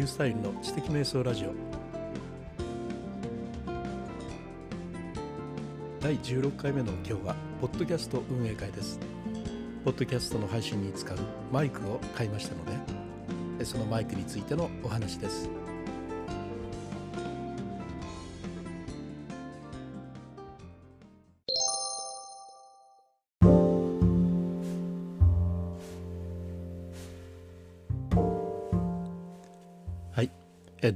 [0.00, 1.52] ュースタイルの知的瞑想ラジオ。
[6.00, 9.00] 第16回目の今日はポッドキャスト運営会です。
[9.84, 11.18] ポッドキャストの配信に使う
[11.52, 15.48] マイクを買いましたのでそのマイクについてのお話です。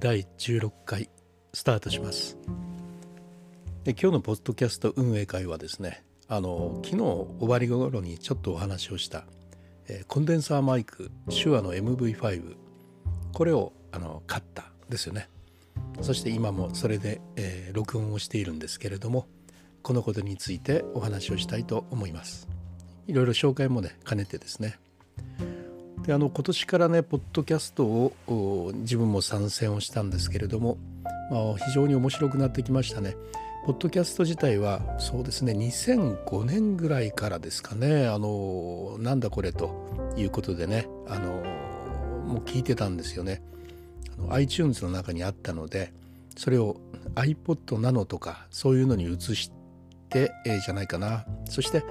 [0.02, 1.09] 第16回
[1.55, 2.37] スタートします。
[3.84, 9.27] で今日のポッドキャスト運営会はですねあの昨日終わり頃にちょっとお話をした、
[9.87, 12.56] えー、コンデンサーマイク手話の MV5
[13.33, 15.28] これをあの買ったですよね。
[16.01, 19.28] そして今もそれで、えー、録音をしているんですけれども
[19.83, 22.48] このことについてお話をしたいと思います。
[23.06, 24.80] いろいろ紹介もね兼ねてですね。
[26.06, 30.78] であの今年からねポッドキャストを自分も参戦をしたんですけれども、
[31.31, 33.17] まあ、非常に面白くなってきましたね。
[33.64, 39.73] ポッドキャスト自体はそうですね2005年ぐらいからですかねあのなんだこれと
[40.17, 41.34] いうことでねあの
[42.27, 43.41] もう聞いてたんですよね。
[44.19, 45.92] あの iTunes の中にあったので
[46.36, 46.80] それを
[47.14, 49.53] iPod ナノとかそういうのに移し
[50.08, 51.84] て、えー、じゃないかなそして、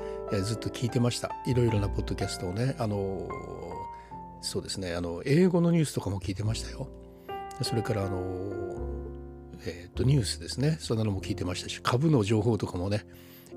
[0.43, 3.27] ずっと聞いてましたいろいろなポッドキャストをねあの
[4.41, 4.95] そうですね。
[4.95, 6.89] あの英語のニュースとかも聞いてましたよ。
[7.61, 8.21] それからあの
[9.63, 10.77] えーと、ニュースですね。
[10.79, 13.05] そんなのも聞いてましたし株の情報とかもね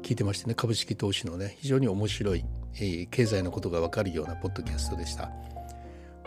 [0.02, 0.54] 聞いてましてね。
[0.54, 5.32] 株式投資のね非常に面白い、えー、経済のことが分かるようなポッドキャストでした、ま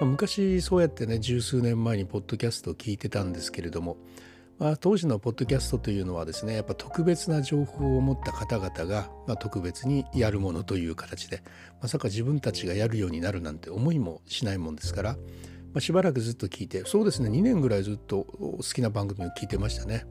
[0.02, 3.98] あ、昔そうやってね十数年前にポッドキャストを聞いてたんですけれども、
[4.60, 11.44] まあ、当時のポッドキャストというのはですねやっぱ特別な情報を持った方々が、まあ、特別にやるものという形で
[11.80, 15.16] まさか自分たちがやるようになるなんて思いもしないもんですから
[15.78, 20.06] まあ、しばらくずっと聞いてそうですね2年ぐらいずっと好きな番組を聞いてましたね。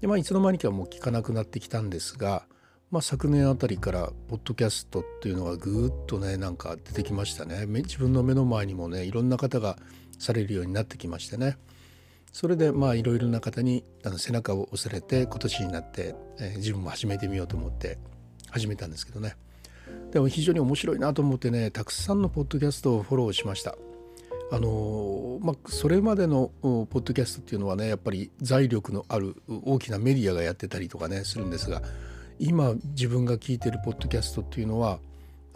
[0.00, 2.44] でまあいつの間にかもう聞かなくなってきたんですが、
[2.90, 9.76] まあ、昨年あたりからポッドキャストっていうのがぐーっとねなんか出てきましたね自分の目の前にもねいろんな方が
[10.18, 11.56] されるようになってきましてね
[12.32, 17.98] それでまあいろいろな方にあの背中を押されて今年になって、えー、自分も始めてみようと思って
[18.50, 19.36] 始めたんですけどね。
[20.12, 23.76] でも非常に面白いなと思ってねたくさんのポッドキャストをフォローしました。
[24.52, 31.82] あのまあ、それまでのポッドキャストっていうのはねやっぱり財力のある大きなメディアがやってたりとかねするんですが
[32.40, 34.98] 今自分が聞いてるポッドキャストっていうのは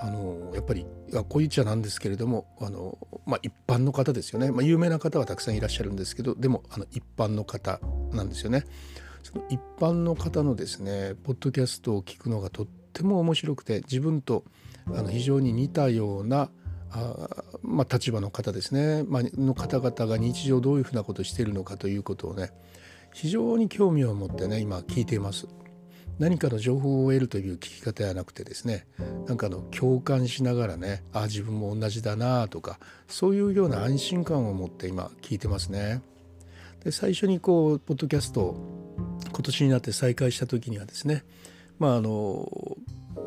[0.04, 7.80] あのやっぱりこう言っちゃなんですけれどもあの、まあ、一般の方ですよね、まあ、有名な方はたくさんいらっしゃるんですけどでもあの一般の方
[8.12, 8.64] なんですよね。
[9.22, 14.44] その一般の方のですねポッドキャストを聞くのがとっても面白くて自分と
[14.88, 16.50] あの非常に似たような
[16.90, 17.28] あ
[17.62, 22.52] まあ、立場の方ですね、まあの方々が日常どういうふうなことをしているのかということをね
[23.12, 25.48] 非常に興味を持ってね今聞いています。
[26.18, 28.86] 何かの情報を得るという聞き方ではなくてですね
[29.26, 36.02] なんかの共感しながらねあ自分も同じだなとかそういうような安心感を持って今聞いてますね。
[36.84, 41.24] で最初にこうポッドキャストを今年になって再開した時にはですね
[41.78, 42.76] まああの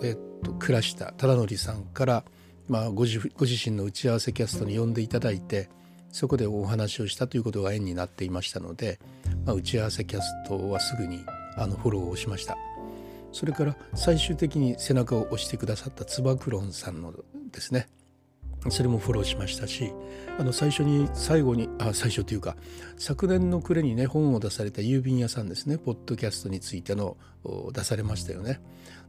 [0.04, 2.24] えっと倉下忠則さんから
[2.68, 5.70] 「まあ、ご自ご自身の打ち合わせキャストに呼んでいただいて
[6.12, 9.00] そこでお話をしたということが縁になっていましたので、
[9.46, 11.24] まあ、打ち合わせキャストはすぐに
[11.58, 12.58] あのフォローをしました
[13.38, 17.14] それから最終的に背中を押してくださったつば九郎さんの
[17.52, 17.88] ですね。
[18.70, 19.94] それもフォローしましたし
[20.40, 22.58] あの最初に最後にあ最初というか
[22.98, 27.16] 昨年の暮れにね本を出された郵便屋さんですねポッドキャストについての
[27.74, 28.60] 出されましたよね。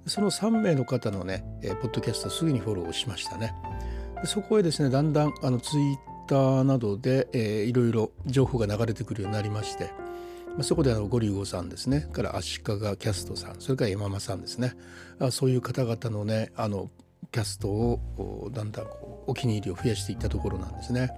[0.06, 1.43] その3名の方のね
[1.81, 3.55] ポッドキャストすぐにフォローしましたね。
[4.21, 5.97] でそこへですねだんだんあのツイッ
[6.27, 9.91] ターなどで、えー、いろいろ情報が流れてくるようになりまして
[10.58, 14.74] まあ、そこであのゴリゴさんですねから足利キャストさんそれから山間さんですね
[15.20, 16.91] あそういう方々のねあの
[17.30, 18.86] キャストをだんだん
[19.28, 21.10] お気に入りを増やしていったところなんですね。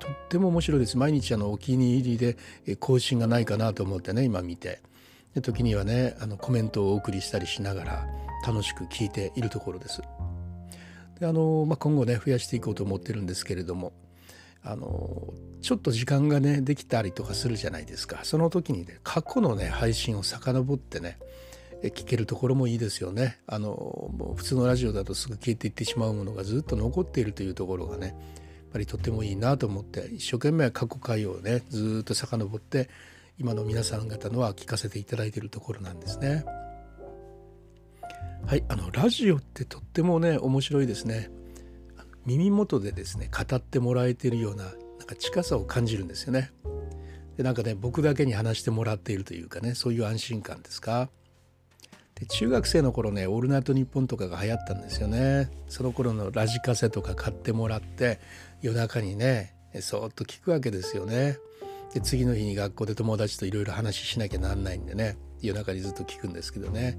[0.00, 0.98] とっても面白いです。
[0.98, 2.36] 毎日あのお気に入りで
[2.76, 4.80] 更新がないかなと思ってね今見て
[5.34, 8.06] で時にはねあのコメントをお送りしたりしながら
[8.44, 10.02] 楽しく聞いているところです。
[11.20, 13.92] であの、まあ、今後ね増やしていこうと思ってるんですけれども
[14.64, 21.18] あのちょっと時間がねできたりとかするじゃないですかその時にね過去のね配信を遡ってね
[21.82, 23.40] 聞けるところもいいですよね。
[23.46, 23.68] あの
[24.16, 28.16] もう普通のラジオだとすぐ消えていってしまうものがずっと残っているというところがねやっ
[28.72, 32.88] ぱりとってもいいなと思って一生懸命過去回をねずっと遡って
[33.38, 36.44] 今の皆さん方のは聞かせていただいているところなんですね。
[38.46, 41.30] はいあのラジオってとってもね面白いですね。
[42.26, 44.72] 耳元でですね語ってもらえているようななん
[45.06, 46.50] か近さを感じるんですよね。
[47.36, 51.10] でなんかね僕だけに話してもらっているというかねそういう安心感ですか。
[52.14, 55.50] で中学生の頃ね「オールナイトニッポン」とかが流行ったんですよね。
[55.68, 58.20] その頃のラジカセとか買ってもらって
[58.62, 61.38] 夜中にねそっと聞くわけですよね。
[61.92, 66.98] で次の日に学校で友達といろいろ話しなきゃなんないんでね夜中にずっと聞くんですけどね。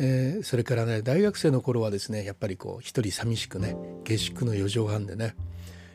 [0.00, 5.34] えー、それからね大学生の頃はですねやっぱりこう一人寂しくね下宿の4畳半でね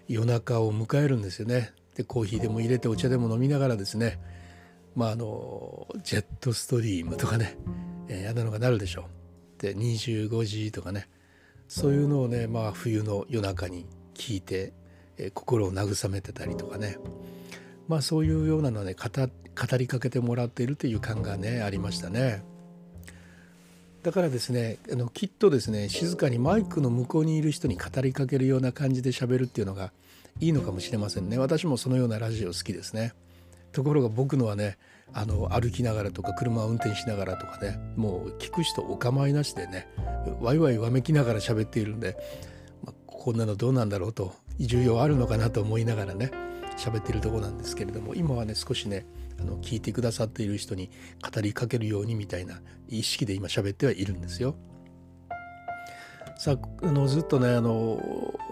[0.09, 1.71] 夜中を迎えるんですよね。
[1.95, 4.19] でコーヒーでも入れてお茶でも飲みながらですね
[4.95, 7.57] まああのジェットストリームとかね、
[8.09, 9.03] えー、嫌なのがなるでしょ
[9.59, 9.61] う。
[9.61, 11.07] で25時とかね
[11.69, 14.73] そういうのをねまあ冬の夜中に聞いて、
[15.17, 16.97] えー、心を慰めてたりとかね。
[17.87, 22.43] まあそういうようなのね語りかけてもらっているという感がねありましたね。
[24.03, 29.91] だからですねあのきっとですね静かにマイクの向こうにいる人に語りかけるような感じで喋るっていうのが
[30.41, 31.37] いいのかもしれませんね。
[31.37, 33.13] 私もそのようなラジオ好きですね。
[33.71, 34.77] ところが僕のはね
[35.13, 39.87] あの歩きながらとか車を運転しながらとかねもう聞く人お構いなしでね
[40.41, 42.17] ワイワイわめきながら喋っているんで、
[42.83, 46.31] まあ、こんなのどうなんだろうと重要あるのかなと思いながらね
[46.77, 49.05] 喋ってるとこなんですけれども今はね少しね
[49.39, 50.89] あの聞いてくださっている人に
[51.21, 54.55] 語りかけるようにみたいな意識で今喋ってはいるんですよ。
[56.37, 58.01] さあのずっとねあの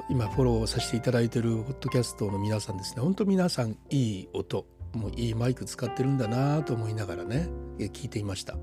[0.09, 7.49] 今フォローさせていただいてるポッドキャストの皆さんですね本当皆さんいい音もういいマイク使ってるんだなと思いながらね
[7.79, 8.55] 聞いていました。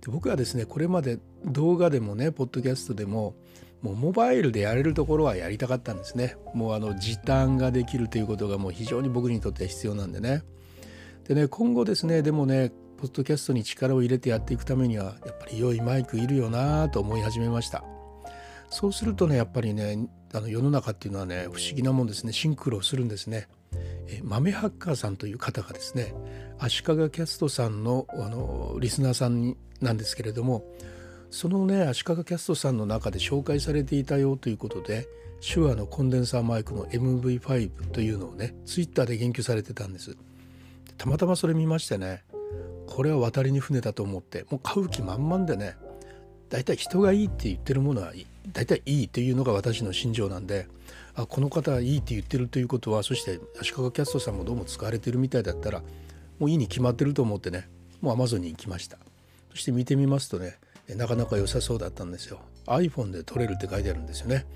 [0.00, 3.34] で僕はですねこれまで動画でもねポッドキャストでも
[3.82, 10.42] もうモバイルでやれるところはやりたかったんですねもうあの時短ができるということがもう非常に僕にとっては必要なんでね
[11.28, 17.84] でね今後ですねでもねポッドキャストに力を入れてやっていくためにはやっぱり良いマイクいるよなと思い始めました。
[18.70, 22.32] そうするとねやっぱりねあの世の中っていうのはね不思議なもんですね。
[22.32, 23.48] シンクロするんですね。
[24.08, 26.14] え豆ハッカーさんという方がですね
[26.58, 30.64] 足利キャストさんのあのリスナーさんなんですけれども
[31.30, 35.06] そのね足利キャストさんの中で紹介されていたよということで
[35.40, 40.16] 手話のコンデンサーマイクの MV5 というのをねツイッターで言及されてたんです。
[40.98, 42.24] たまたまそれ見ましてね
[42.86, 45.76] これは渡りに船だと思ってもう買う気満々でね
[46.50, 48.12] 大体人がいいって言ってるものは
[48.52, 50.66] 大体いいっていうのが私の心情なんで
[51.14, 55.82] あこの方はいいって言ってるということはそして足利キャストさんもどうも使われてるみたいだったら
[56.38, 57.68] もういいに決まってると思ってね
[58.00, 58.98] もう Amazon に行きました。
[59.50, 60.56] そして見てみますとね
[60.96, 62.38] なかなか良さそうだったんですよ。
[62.66, 64.46] iPhone で撮れるって書いてあるんですよね。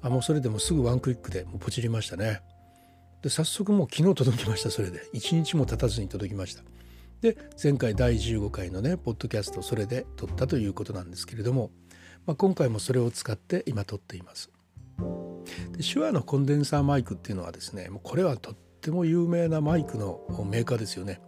[0.00, 2.40] あもうそれでもすぐワンクリックでもうポチりましたね。
[3.22, 5.02] で早速もう昨日届きましたそれで。
[5.14, 6.62] 1日も経たずに届きました。
[7.20, 11.70] で前回第15回のねポッドキャストそれで撮ったということなんですけれども、
[12.26, 14.50] まあ、今回もそれを使って今撮っています。
[15.72, 21.20] で手話のコンデンサーマイクっていうのはですねこれはとっても有名なマイクのメーカーですよね、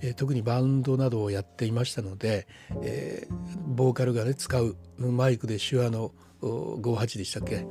[0.00, 2.46] えー、特にバンドなどをやっていましたので、
[2.82, 6.12] えー、ボーカルがね使うマイクで手話の
[6.42, 7.66] 58でしたっけ？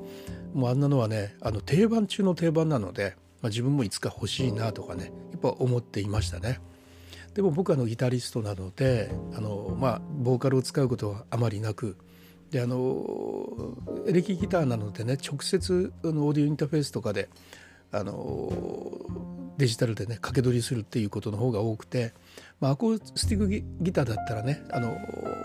[0.54, 6.60] もうあんなのはねあの定番中の定番なのでまあ、自分もいつか欲しいなとかねやっぱ思っていましたね。
[7.34, 11.96] でも僕はのギタリストなのであの、まあ、ボーカルを使うことはあまりなく
[12.50, 13.76] であの
[14.08, 17.30] エレキギターなのでね直接あのオーディオインターフェースとかで
[17.92, 18.52] あの
[19.58, 22.14] デジタルでね掛け取りするっていうことの方が多くて、
[22.60, 24.98] まあ、アコースティックギターだったらねあの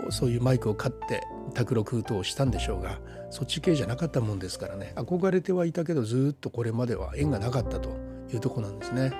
[0.09, 1.21] そういうマイクを買って
[1.53, 7.89] 卓録等したんでしょうがそっち系じゃなかったもんですからね憧れてはいたけどずっとこれまでは縁がなかったと
[8.31, 9.13] いうとこなんですね。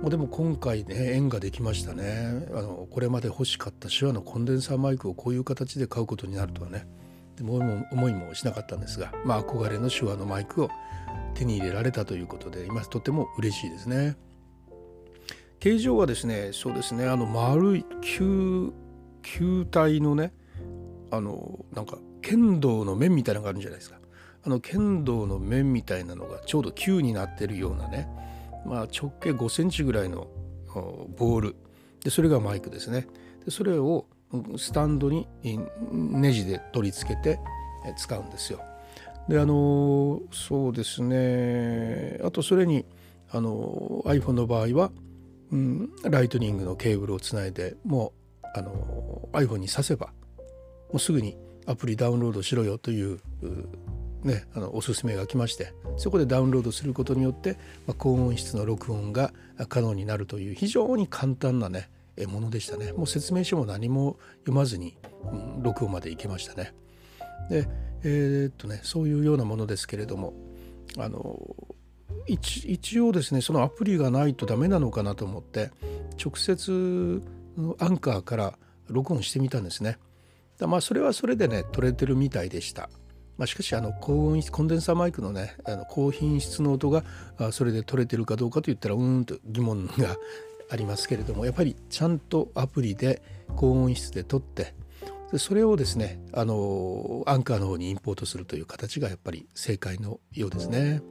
[0.00, 6.86] もうでも今回ね縁ができましたねあのこれまで欲しかった手話のコンデンサーマイクをこういう形で買うことになるとはね
[7.36, 7.54] でも
[7.90, 10.68] 思いもしなかったんですが、まあ、憧れの手話のマイクを
[11.34, 14.16] 手に入れられたということで今とても嬉しいですね。
[15.58, 18.72] 形状はですねそうですねあの丸い球
[19.22, 20.34] 球体のね
[21.16, 23.98] あのなんか剣道の面みたいなのがあるんじゃないですか。
[24.46, 28.08] あの剣道の面みたいなのがちょうど球になってるようなね、
[28.66, 30.28] まあ、直径5センチぐらいの
[31.16, 31.56] ボール。
[32.02, 33.06] でそれがマイクですね。
[33.44, 34.06] でそれを
[34.56, 35.26] スタンドに
[35.92, 37.38] ネジで取り付けて
[37.96, 38.60] 使うんですよ。
[39.28, 42.20] であのそうですね。
[42.22, 42.84] あとそれに
[43.30, 44.90] あの iPhone の場合は、
[45.50, 50.12] うん、ライトニングのケーブルをつないでもうあの iPhone に挿せば
[50.92, 51.36] もうすぐに
[51.66, 53.20] アプリダウンロードしろよという
[54.24, 59.34] ね、あのおすすめが来ましてそこでダウンロードすることによって、まあ、高音質の録音が
[59.68, 61.90] 可能になるという非常に簡単なね
[62.28, 64.96] ものでしたねもう説明書も何も読まずに、
[65.30, 66.72] うん、録音までいけましたね
[67.50, 67.68] で
[68.02, 70.32] えー、っとねそういうようなものですけれども
[70.98, 71.38] あの
[72.26, 75.70] 一応ですねそのアプリがないとダメなのかなと思って
[76.22, 77.22] 直接
[77.78, 79.98] アンカーから録音してみたんですね。
[80.60, 82.88] まあそれはそれでね取れてるみたいでした。
[83.36, 87.02] まあ、しかしあの高音質コンデンサーマイクのねあの高品質の音が
[87.50, 90.16] それで取れてるかどうかといったらうんと疑問が
[90.70, 93.22] ありますけれどもやっぱりちゃんとアプリで
[93.56, 94.74] 高音質で撮って
[95.32, 101.02] でそれをですねあのアンカーの方にインポートするという形がやっぱり正解のようですね。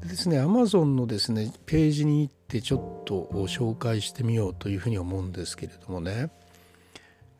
[0.00, 6.30] でですね Amazon のですねページに行ってちょっと紹介してみようというふうに思うんですけれどもね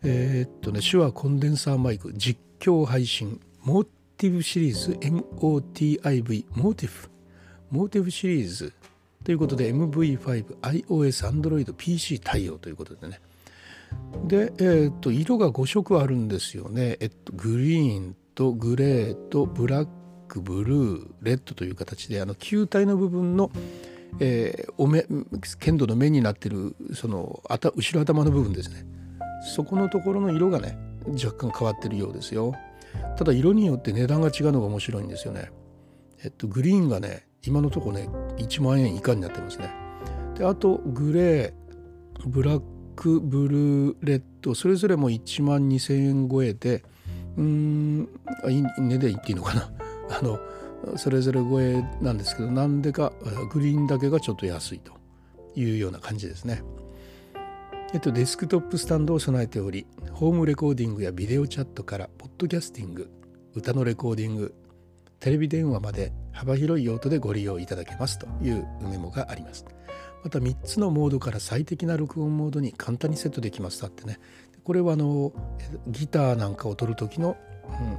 [0.05, 7.11] えー、っとね Shure コンデンサーマイク実況配信モーティブシリーズ MOTIV モーティブ
[7.71, 8.73] モーティブシリーズ。
[9.25, 13.21] ということで MV5 iOS Android PC 対応ということでね。
[14.27, 19.89] で、えー、っと色が5色あるんですよね、えっと、グリーンとグレーとブラッ
[20.29, 23.51] クブルーレッドという形であの球体の部分の、
[24.19, 25.07] えー、お目
[25.61, 28.85] 剣道の目になってるその後ろ頭の部分ですね。
[29.43, 32.55] そこのところの色がね若干変わってるようですよ。
[33.17, 35.51] ただ色によって値段が違うのが面白いんですよね。
[36.25, 38.09] えっとグリーンがね今のとこね
[38.39, 39.71] 1万円以下になってますね。
[40.37, 42.63] であとグレーブラッ
[42.95, 46.85] クブルーレッドそれぞれも1万2,000円超えで
[47.37, 48.09] うん
[48.45, 49.71] あいい値で言っていいのかな。
[50.21, 50.39] あの
[50.97, 53.13] それぞれ超えなんですけどなんでか
[53.53, 54.93] グリーンだけがちょっと安いと
[55.55, 56.63] いうような感じですね。
[57.95, 63.11] えっと、デスクトップスタンドを備えており、ホームレコーディングやビデオチャットから、ポッドキャスティング、
[63.55, 64.55] 歌のレコーディング、
[65.21, 69.67] テレビ電話まで幅広い用途でご利用いただけますというメモがあります。
[70.25, 74.19] また3つのモードから最適な録音モードに簡単にセットできますとってね。
[74.65, 75.33] これはあの
[75.87, 77.37] ギターなんかを取る時の、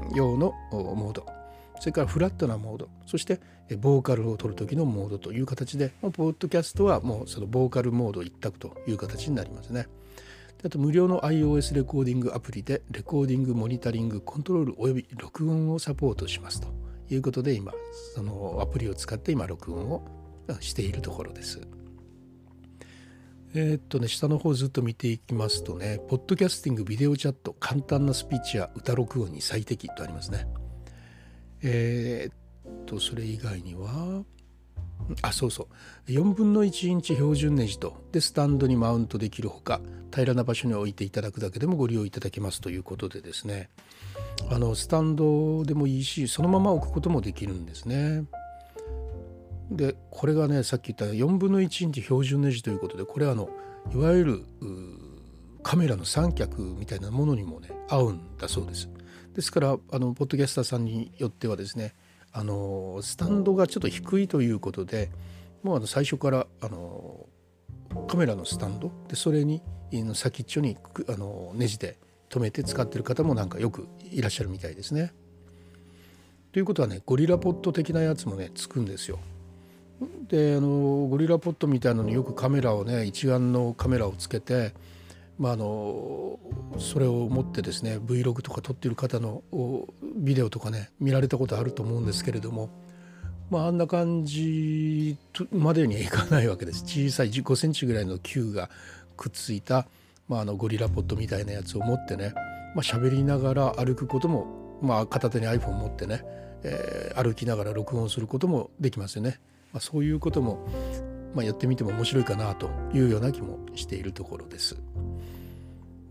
[0.09, 1.42] うん、用のモード。
[1.83, 3.41] それからフラットなモードそして
[3.77, 9.87] ボーカルを取る時のモードという形でポッドキャストはもうそのボーカルモード一択という形になりますね。
[10.63, 16.69] あと無料の iOS レコーディングアプリでレコーディングモニタリングコントロールおよび録音をサポートしますと
[17.09, 17.73] いうことで今
[18.15, 20.07] そのアプリを使って今録音を
[20.61, 21.59] しているところです。
[23.55, 30.47] えー、っとね下の方ずっと見ていきますとねポッドキャスティングビデオチャット簡単なスピーチや歌録音に最適とありますね。
[31.63, 34.23] えー、っとそれ以外には
[35.21, 35.67] あそうそ
[36.07, 43.69] う4分の1インチ標準ネジとでスタンドにマウントできるほか平らな場所に置いていただくだけでもご利用いただけますということでですね
[44.49, 48.25] あのスタンドでもいいしそのまま置くこともできるんですね。
[49.71, 53.49] でこれがねさっき言った4分の1インチ標準ネジということでこれあの
[53.93, 54.45] いわゆる
[55.63, 58.89] カメラの三脚みたいなものにもね合うんだそうです。
[59.33, 61.95] ですからあのポッドキャスターさんによってはですね
[62.31, 65.11] あのスタンドがちょっと低いということで
[65.63, 67.27] もうあの最初からあの
[68.07, 69.61] カメラのスタンドでそれに
[70.15, 71.97] 先っちょにあのネジで
[72.29, 75.13] 止めて使ってる方もなんかよくいらっしゃるみたいですね。
[76.51, 79.19] ということはねゴリラポット的なやつもねつくんですよ。
[80.27, 84.73] であのゴリラポットみたいなのによくカメラをね一眼のカメラをつけて
[85.39, 86.39] まあ、あの
[86.77, 89.43] それを持ってですね Vlog とか撮っている方の
[90.15, 92.69] ビデオとかね見られたことあると思うんですけれども、
[93.49, 95.17] まあ、あんな感じ
[95.51, 98.69] までにはいかないわけです小さい5センチぐらいの球が
[99.17, 99.87] くっついた、
[100.27, 102.33] まあ、あのゴリラポットみたいなやつを持ってね、
[102.75, 106.23] まあ、喋りながら歩くことも、まあ、片手に iPhone 持ってね、
[106.63, 109.39] えー、歩きながら録音することもできますよね。
[109.73, 110.67] まあ、そういうことも、
[111.33, 114.77] まあ、やってみても面白いかなというような気もしているところです。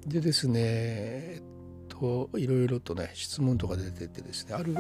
[0.07, 4.75] でですね、えっと、いろいろとね質問とか出ててですねある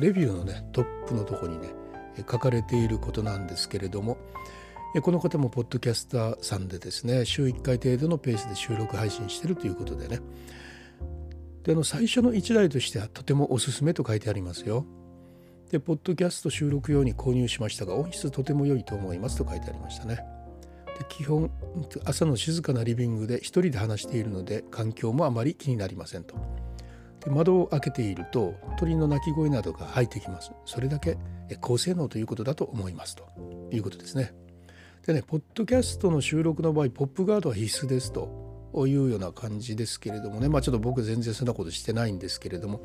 [0.00, 1.68] レビューのねトップのとこにね
[2.30, 4.18] 書かれていることなんですけれども
[5.02, 10.20] この方もポッドキャスターさんでですね週1回程度のペースで収録配信してるということでね
[11.62, 14.84] であの最初の1台としてはとてもおすすめと書いてありますよ。
[15.70, 20.18] で、ポッドキャスト収録用に購入しましたが、音質とても良いと思いますと書いてありましたね。
[21.08, 21.50] 基本、
[22.04, 26.34] 朝の静かなリビングで一人で話しているので、環境もあまり気になりませんと。
[27.24, 30.52] で窓を開けていると鳥の鳴き声などが入ってきます。
[30.64, 31.18] それだけ
[31.60, 33.24] 高性能ということだと思いますと
[33.70, 34.34] いうことですね。
[35.06, 38.28] でね、ポッドキャストの収録の場合、ポップガードは必須ですと
[38.86, 42.82] いうような感じですけれどもね、まあちょっと僕全然そんなことしてないんですけれども、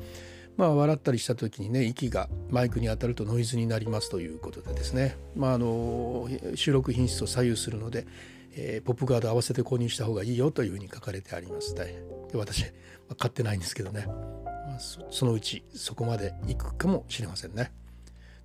[0.58, 8.08] まあ、笑ったりした時にね息がマイクに当たるとノイズになりますということでですね、まあ、あの収録品質を左右するので、
[8.54, 11.76] えー、ポップガード合わせて購入した方がいいよというふうに書かれてあります。
[11.76, 12.02] で
[12.34, 12.70] 私、ま
[13.12, 14.78] あ、買ってないんですけどね、まあ、
[15.10, 17.70] そのうちそこまで行くかもしれませんね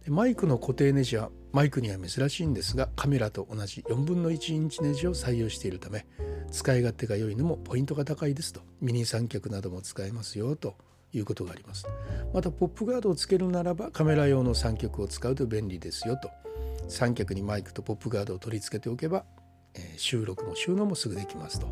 [0.05, 0.11] で。
[0.11, 6.05] マイクの固定ネジはマイクには珍しいんですがカメラと同じ4分の1インチネジを採用しているため
[6.51, 10.75] 使い勝手が良いのもポイントが高いですとミニ三脚なども使えますよと
[11.13, 11.85] いうことがあります。
[12.33, 16.29] またポップガードをつけるならばカメラ用の三脚を使うと便利ですよと。
[16.87, 19.25] 三脚にマイクとポップガードを取り付けておけば、
[19.73, 21.67] えー、収録も収納もすぐできますと。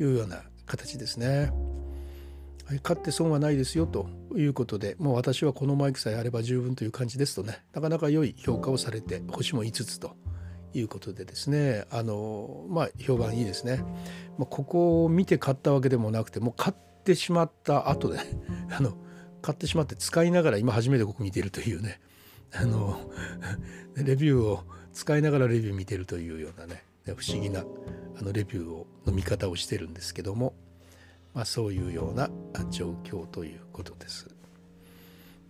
[0.00, 1.52] いうような形ですね。
[2.82, 4.08] 買って損はないですよと。
[4.36, 7.62] いうことでもう私はこのマイクさえあれば十分という感じですとね。
[7.72, 10.16] なかなか良い評価をされて星も5つと。
[10.72, 11.84] いうことでですね。
[11.90, 13.84] あのまあ評判いいですね、
[14.38, 18.18] まあ、ここを見て買ったわけでもなくてもう買ってしまった後で
[18.70, 18.96] あの
[19.42, 22.00] 買ってしまって使いながら今初めてここ見てるというね
[22.52, 23.00] あの
[23.96, 27.64] レビューを使いながらレビュー見てるというようなね不思議な
[28.18, 30.54] あのレビューをの見方をしてるんですけども
[31.34, 32.28] まあ、そういうような
[32.70, 34.28] 状況ということです。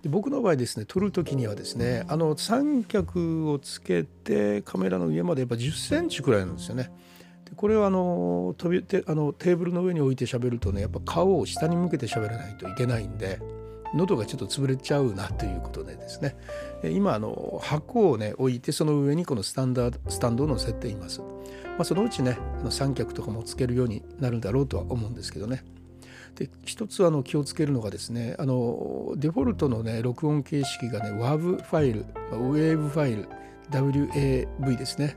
[0.02, 6.90] で僕の場合ですね撮る時にはですねあの三脚をつけてカメラの上までやっぱ10センチくらいなんですよね。
[7.56, 13.40] これはあの飛びてあのテーブルの上に置いて喋るとねやっぱ顔を下に向けて喋らないといけないんで
[13.94, 16.36] 喉がちょっと潰れちゃうなということでですね
[16.84, 21.20] 今あの箱をね置いてその上にこのスタンダードスタンドを乗せています。
[21.20, 25.64] まあ、そのうちねあの三脚とかもつけるようになるんだろうとは思うんですけどね。
[26.36, 33.28] で一つあの気をつけるのがですねあのデフォルトのね録音形式がね WAV ファイル WAV ファイル
[33.70, 35.16] WAV ですね。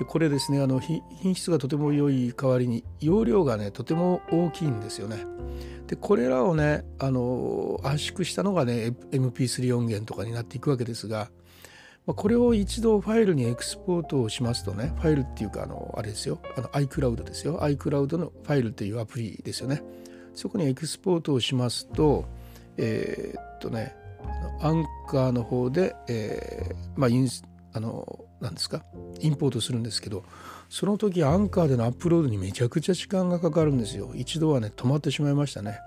[0.00, 5.26] でこれですねあの品質がとても良い代わりに容量がねとても大きいんですよね。
[5.88, 11.30] でこれらをねあの圧縮したのがね MP3 音源とかになっていくわけですが
[12.06, 16.40] まこれを一度ファイルにエクスポートをしますとねファイルっていうかあのあれですよ。
[16.56, 17.60] あの iCloud ですよ。
[17.60, 19.82] iCloud のファイルというアプリですよね。
[20.32, 22.24] そこにエクスポートをしますと
[22.78, 23.94] えー、っとね
[24.62, 28.82] アンカーの方で、えー、まあインスあの何ですか？
[29.20, 30.24] インポートするんですけど
[30.68, 34.12] その時アンカーでのアップロードにめちゃくちゃ時間がかかるんですよ。
[34.14, 35.78] 一度はね止まってしまいましたね。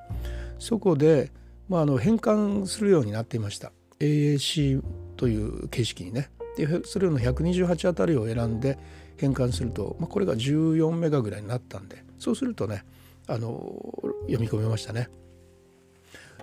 [0.59, 1.31] そこで、
[1.69, 3.71] まあ、あの変換するようになっていました。
[3.99, 4.83] AAC
[5.17, 6.29] という形式にね。
[6.57, 8.77] でそれの128あたりを選んで
[9.17, 12.03] 変換すると、まあ、これが14メガぐらいになったんで。
[12.19, 12.85] そうするとね
[13.27, 13.81] あの
[14.27, 15.09] 読み込めましたね。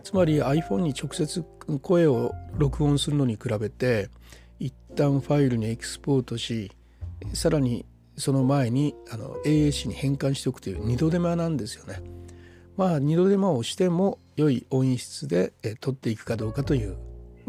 [0.02, 1.44] つまり iPhone に直接
[1.82, 4.08] 声を録音するのに比べて
[4.94, 6.72] 旦ファイルにエクスポートし
[7.34, 7.84] さらに
[8.16, 12.02] その前にあの AAC に変換しておくという二度手間なんですよね。
[12.76, 16.96] まあ二度手間をしても良い音質で撮っていくかどうかという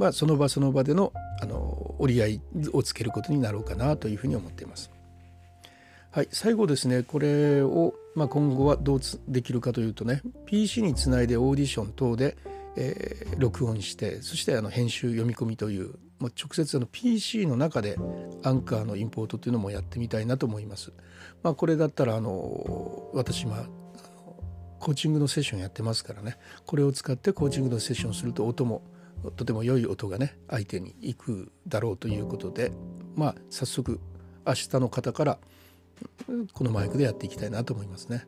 [0.01, 2.41] まあ、その場その場でのあの折り合い
[2.73, 4.89] をつけることになろうかなというふうに思っています。
[6.11, 12.35] はい、最後ですねこれを、まあ、今後はどうできるかというとね PC につないでオーディション等で、
[12.75, 17.97] えー、録音してそしてあの編集読み込みという、まあ、直接あの PC の中で
[18.43, 20.93] アンカーのインポートというのもやってみたいなと思います。
[21.43, 23.67] まあ、これだったらあの私今
[24.79, 28.81] コーチングのセッションやってますからねこれを使ってコーチングのセッションすると音も
[29.35, 32.71] とても良い音がね相手に行くだろうということで
[33.15, 33.99] まあ早速
[34.45, 35.39] 明日の方から
[36.53, 38.25] このマイクでやっていきたいなと思いますね。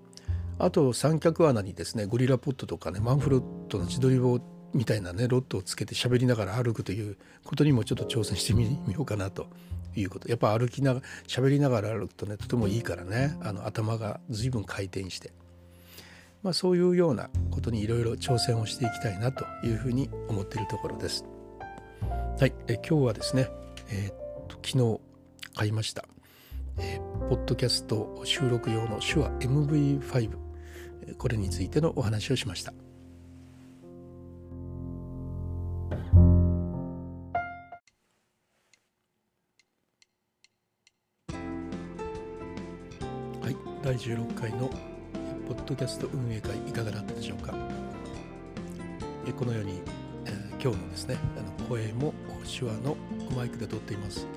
[0.63, 4.39] あと三脚穴にですねゴリラポットとかねマンフロットの自撮り棒
[4.73, 9.47] みたいなねロットをつけて喋りながら歩くということにもちょっと挑戦してみようかなと
[9.93, 10.30] いうこと。
[10.30, 15.34] やっぱ歩きながら喋りながら歩くとねとてもいいからねあの頭が随分回転して。
[16.43, 21.26] まあ、そういうようなことにいろいろ挑戦をしていきたいなというふうに思っているところです。
[22.39, 23.49] はい、え今日はですね、
[23.89, 24.99] えー、っと昨日
[25.56, 26.06] 買いました、
[26.78, 30.42] えー、ポッドキャスト収録用の手話 MV5
[31.18, 32.74] これについてのお話をしました。
[43.42, 44.70] はい、第16回の
[45.48, 47.54] ポッドキャスト運営会いかがだったでしょうか。
[49.38, 49.82] このように、
[50.26, 52.13] えー、今日のですねあの声も
[52.44, 52.98] 手話の
[53.36, 54.28] マイクで撮っています。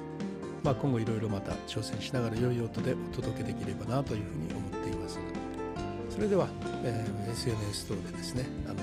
[0.62, 5.35] まあ、今後いろいろまた挑戦しながら良い音でお届けできればなというふうに思っています。
[6.16, 6.48] それでは、
[6.82, 8.76] えー、SNS 等でですねあの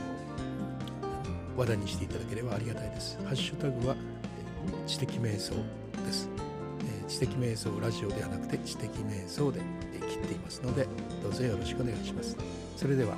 [1.58, 5.56] 話題にしていただければありがたいですハッシュタグはえ知的瞑想
[6.06, 6.30] です、
[7.08, 9.62] え、知的瞑想ラジオではなくて知的瞑想で
[9.96, 10.88] え切っていますので
[11.24, 12.38] どうぞよろしくお願いします。
[12.78, 13.16] それでは